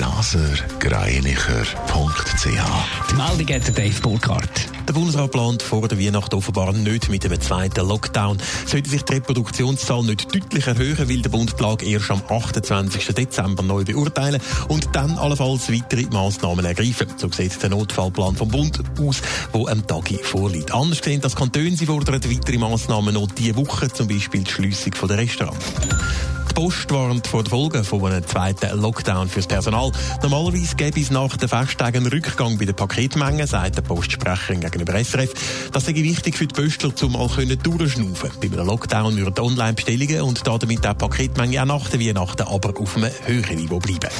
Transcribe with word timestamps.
blasergreinicher.ch 0.00 2.46
Die 3.10 3.14
Meldung 3.14 3.54
hat 3.54 3.76
Dave 3.76 4.00
Burkhardt. 4.00 4.48
Der 4.88 4.94
Bundesrat 4.94 5.30
plant 5.30 5.62
vor 5.62 5.86
der 5.88 6.00
Weihnacht 6.00 6.32
offenbar 6.32 6.72
nicht 6.72 7.10
mit 7.10 7.26
einem 7.26 7.38
zweiten 7.38 7.86
Lockdown. 7.86 8.38
Sollte 8.64 8.88
sich 8.88 9.02
die 9.02 9.12
Reproduktionszahl 9.12 10.02
nicht 10.04 10.34
deutlich 10.34 10.66
erhöhen, 10.66 11.06
will 11.06 11.20
der 11.20 11.28
Bund 11.28 11.54
die 11.58 11.62
Lage 11.62 11.84
erst 11.84 12.10
am 12.10 12.22
28. 12.26 13.14
Dezember 13.14 13.62
neu 13.62 13.84
beurteilen 13.84 14.40
und 14.68 14.88
dann 14.94 15.18
allenfalls 15.18 15.70
weitere 15.70 16.06
Massnahmen 16.06 16.64
ergreifen. 16.64 17.08
So 17.18 17.30
sieht 17.30 17.62
der 17.62 17.68
Notfallplan 17.68 18.36
vom 18.36 18.48
Bund 18.48 18.80
aus, 18.98 19.20
wo 19.52 19.66
am 19.66 19.86
Tag 19.86 20.08
vorliegt. 20.22 20.72
Anders 20.72 21.00
sehen 21.04 21.20
das 21.20 21.36
Kantone, 21.36 21.76
sie 21.76 21.84
fordern 21.84 22.24
weitere 22.24 22.56
Massnahmen 22.56 23.12
noch 23.12 23.30
diese 23.32 23.54
Woche, 23.54 23.92
zum 23.92 24.08
Beispiel 24.08 24.44
die 24.44 24.50
Schliessung 24.50 24.94
der 25.06 25.18
Restaurants. 25.18 25.66
Die 26.50 26.54
Post 26.54 26.90
warnt 26.90 27.28
vor 27.28 27.44
den 27.44 27.50
Folgen 27.50 27.84
von 27.84 28.06
einem 28.06 28.26
zweiten 28.26 28.76
Lockdown 28.80 29.28
fürs 29.28 29.46
Personal. 29.46 29.92
Normalerweise 30.20 30.74
gäbe 30.74 31.00
es 31.00 31.10
nach 31.12 31.36
den 31.36 31.48
Festtagen 31.48 31.98
einen 31.98 32.12
Rückgang 32.12 32.58
bei 32.58 32.64
den 32.64 32.74
Paketmengen, 32.74 33.46
sagt 33.46 33.76
der 33.76 33.82
Postsprecherin 33.82 34.60
gegenüber 34.60 34.92
SRF. 35.02 35.32
Das 35.72 35.86
sei 35.86 35.94
wichtig 35.94 36.36
für 36.36 36.48
die 36.48 36.54
Pöstler, 36.54 36.92
um 37.02 37.12
mal 37.12 37.28
durchschnaufen 37.28 38.30
Bei 38.40 38.48
einem 38.48 38.66
Lockdown 38.66 39.16
würden 39.16 39.44
Online-Bestellungen 39.44 40.22
und 40.22 40.44
damit 40.44 40.84
auch 40.84 40.98
Paketmengen 40.98 41.60
auch 41.70 41.80
nach 41.80 41.88
der 41.88 42.00
Weihnachten 42.00 42.42
aber 42.42 42.80
auf 42.80 42.96
einem 42.96 43.10
höheren 43.26 43.56
Niveau 43.56 43.78
bleiben. 43.78 44.10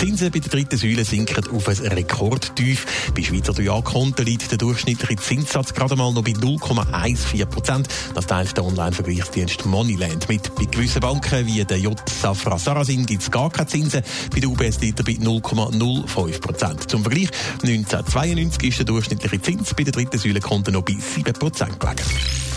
Zinsen 0.00 0.30
bei 0.30 0.38
der 0.38 0.48
dritten 0.48 0.78
Säule 0.78 1.04
sinken 1.04 1.46
auf 1.54 1.68
ein 1.68 1.76
Rekordtief. 1.76 2.86
Bei 3.14 3.22
Schweizer 3.22 3.52
Dualkonten 3.52 4.24
liegt 4.24 4.50
der 4.50 4.56
durchschnittliche 4.56 5.16
Zinssatz 5.16 5.74
gerade 5.74 5.94
mal 5.94 6.10
noch 6.14 6.24
bei 6.24 6.30
0,14 6.30 7.44
Prozent. 7.44 7.88
Das 8.14 8.26
teilt 8.26 8.56
der 8.56 8.64
Online-Vergleichsdienst 8.64 9.66
Moneyland 9.66 10.26
mit. 10.30 10.54
Bei 10.54 10.64
gewissen 10.64 11.00
Banken 11.00 11.46
wie 11.46 11.62
der 11.66 11.78
J. 11.78 11.98
Safra 12.08 12.58
Sarasin 12.58 13.04
gibt 13.04 13.24
es 13.24 13.30
gar 13.30 13.50
keine 13.50 13.66
Zinsen. 13.66 14.02
Bei 14.32 14.40
der 14.40 14.48
UBS 14.48 14.80
liegt 14.80 15.00
er 15.00 15.04
bei 15.04 15.12
0,05 15.12 16.40
Prozent. 16.40 16.90
Zum 16.90 17.02
Vergleich, 17.02 17.28
1992 17.62 18.68
ist 18.70 18.78
der 18.78 18.86
durchschnittliche 18.86 19.42
Zins 19.42 19.74
bei 19.74 19.82
der 19.82 19.92
dritten 19.92 20.18
Säule 20.18 20.40
noch 20.40 20.82
bei 20.82 20.96
7 20.98 21.30
Prozent 21.34 21.78
gelegen. 21.78 22.49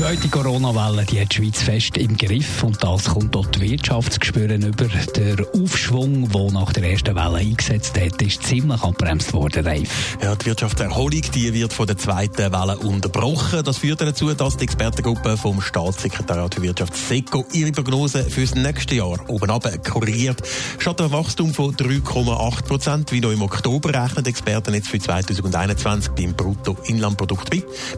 Die 0.00 0.06
zweite 0.06 0.28
Corona-Welle 0.30 1.04
die 1.04 1.20
hat 1.20 1.32
die 1.32 1.36
Schweiz 1.36 1.62
fest 1.62 1.98
im 1.98 2.16
Griff 2.16 2.62
und 2.62 2.82
das 2.82 3.04
kommt 3.04 3.34
dort 3.34 3.54
die 3.56 3.72
Wirtschaft 3.72 4.14
zu 4.14 4.20
spüren 4.22 4.62
über. 4.62 4.86
Der 5.14 5.36
Aufschwung, 5.62 6.26
der 6.30 6.52
nach 6.52 6.72
der 6.72 6.90
ersten 6.90 7.14
Welle 7.14 7.36
eingesetzt 7.36 8.00
hat, 8.00 8.22
ist 8.22 8.42
ziemlich 8.42 8.80
abbremst 8.82 9.34
worden, 9.34 9.62
Dave. 9.62 9.86
Ja, 10.22 10.34
die 10.34 10.46
Wirtschaftserholung 10.46 11.20
die 11.34 11.52
wird 11.52 11.74
von 11.74 11.86
der 11.86 11.98
zweiten 11.98 12.50
Welle 12.50 12.78
unterbrochen. 12.78 13.62
Das 13.62 13.76
führt 13.76 14.00
dazu, 14.00 14.32
dass 14.32 14.56
die 14.56 14.64
Expertengruppe 14.64 15.36
vom 15.36 15.60
Staatssekretariat 15.60 16.54
für 16.54 16.62
Wirtschaft 16.62 16.96
SECO 16.96 17.44
ihre 17.52 17.72
Prognose 17.72 18.24
für 18.24 18.40
das 18.40 18.54
nächste 18.54 18.94
Jahr 18.94 19.18
oben 19.28 19.50
korrigiert. 19.82 20.40
Statt 20.78 20.98
einem 21.02 21.12
Wachstum 21.12 21.52
von 21.52 21.76
3,8 21.76 22.62
Prozent, 22.62 23.12
wie 23.12 23.20
noch 23.20 23.32
im 23.32 23.42
Oktober 23.42 24.02
rechnen 24.02 24.24
Experten 24.24 24.72
jetzt 24.72 24.88
für 24.88 24.98
2021 24.98 26.12
beim 26.12 26.32
Bruttoinlandprodukt 26.32 27.50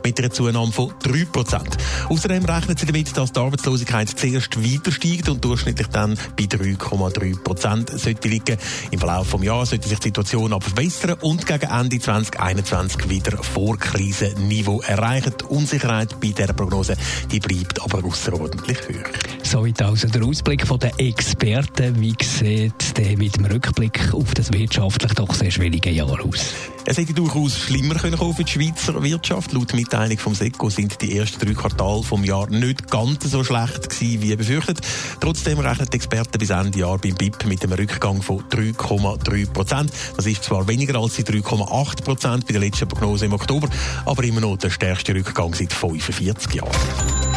mit 0.05 0.19
einer 0.19 0.31
Zunahme 0.33 0.73
von 0.73 0.93
3 1.05 1.27
Prozent. 1.27 1.79
Außerdem 2.09 2.45
rechnen 2.45 2.77
sie 2.77 2.87
damit, 2.87 3.17
dass 3.17 3.33
die 3.33 3.41
Arbeitslosigkeit 3.41 4.09
zuerst 4.09 4.57
weiter 4.63 4.93
steigt 4.93 5.29
und 5.29 5.45
durchschnittlich 5.45 5.89
dann 5.89 6.17
bei 6.37 6.45
3,3 6.45 7.43
Prozent 7.43 7.91
sollte 7.99 8.29
liegen. 8.29 8.57
Im 8.91 8.99
Verlauf 8.99 9.31
des 9.31 9.43
Jahres 9.43 9.71
sollte 9.71 9.89
sich 9.89 9.99
die 9.99 10.09
Situation 10.09 10.53
aber 10.53 10.65
verbessern 10.65 11.17
und 11.21 11.47
gegen 11.47 11.71
Ende 11.71 11.99
2021 11.99 13.09
wieder 13.09 13.43
Vorkrisenniveau 13.43 14.81
erreichen. 14.83 15.35
Die 15.41 15.45
Unsicherheit 15.45 16.21
bei 16.21 16.29
dieser 16.29 16.53
Prognose 16.53 16.97
die 17.31 17.41
bleibt 17.41 17.83
aber 17.83 18.05
außerordentlich 18.05 18.79
höher. 18.89 19.05
Soweit 19.53 19.81
der 19.81 20.25
Ausblick 20.25 20.65
der 20.81 20.93
Experten. 20.97 22.01
Wie 22.01 22.15
sieht 22.23 22.73
es 22.81 23.19
mit 23.19 23.37
dem 23.37 23.45
Rückblick 23.45 24.15
auf 24.15 24.33
das 24.33 24.51
wirtschaftlich 24.51 25.13
doch 25.13 25.35
sehr 25.35 25.51
schwierige 25.51 25.91
Jahr 25.91 26.25
aus? 26.25 26.55
Es 26.87 26.97
hätte 26.97 27.13
durchaus 27.13 27.59
schlimmer 27.59 27.97
können 27.97 28.17
für 28.17 28.45
die 28.45 28.51
Schweizer 28.51 29.03
Wirtschaft. 29.03 29.53
Laut 29.53 29.75
Mitteilung 29.75 30.17
vom 30.17 30.35
SECO 30.35 30.71
sind 30.71 31.03
die 31.03 31.19
ersten 31.19 31.39
drei 31.39 31.53
Quartale 31.53 32.03
vom 32.03 32.25
Jahr 32.25 32.49
nicht 32.49 32.91
ganz 32.91 33.31
so 33.31 33.45
schlecht 33.45 33.91
gewesen, 33.91 34.23
wie 34.23 34.37
befürchtet. 34.37 34.81
Trotzdem 35.21 35.59
rechnen 35.59 35.89
die 35.93 35.97
Experten 35.97 36.39
bis 36.39 36.49
Ende 36.49 36.79
Jahr 36.79 36.97
beim 36.97 37.15
BIP 37.15 37.45
mit 37.45 37.63
einem 37.63 37.75
Rückgang 37.75 38.23
von 38.23 38.39
3,3 38.49 39.53
Prozent. 39.53 39.93
Das 40.17 40.25
ist 40.25 40.45
zwar 40.45 40.67
weniger 40.67 40.99
als 40.99 41.17
die 41.17 41.25
3,8 41.25 42.03
Prozent 42.03 42.47
bei 42.47 42.53
der 42.53 42.63
letzten 42.63 42.89
Prognose 42.89 43.27
im 43.27 43.35
Oktober, 43.35 43.69
aber 44.07 44.25
immer 44.25 44.41
noch 44.41 44.57
der 44.57 44.71
stärkste 44.71 45.15
Rückgang 45.15 45.53
seit 45.53 45.75
45 45.75 46.55
Jahren. 46.55 46.73